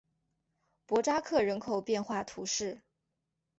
[0.87, 2.81] 博扎克人口变化图示